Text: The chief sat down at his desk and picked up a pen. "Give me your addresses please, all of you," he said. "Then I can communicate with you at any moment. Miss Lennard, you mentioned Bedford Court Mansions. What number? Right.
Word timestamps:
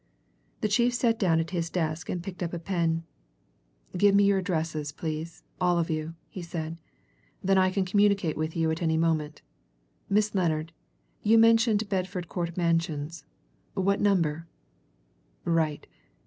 The 0.61 0.67
chief 0.67 0.95
sat 0.95 1.19
down 1.19 1.39
at 1.39 1.51
his 1.51 1.69
desk 1.69 2.09
and 2.09 2.23
picked 2.23 2.41
up 2.41 2.53
a 2.53 2.57
pen. 2.57 3.03
"Give 3.95 4.15
me 4.15 4.23
your 4.23 4.39
addresses 4.39 4.91
please, 4.91 5.43
all 5.61 5.77
of 5.77 5.91
you," 5.91 6.15
he 6.27 6.41
said. 6.41 6.79
"Then 7.43 7.59
I 7.59 7.69
can 7.69 7.85
communicate 7.85 8.35
with 8.35 8.55
you 8.55 8.71
at 8.71 8.81
any 8.81 8.97
moment. 8.97 9.43
Miss 10.09 10.33
Lennard, 10.33 10.73
you 11.21 11.37
mentioned 11.37 11.87
Bedford 11.87 12.27
Court 12.27 12.57
Mansions. 12.57 13.25
What 13.75 14.01
number? 14.01 14.47
Right. 15.45 15.85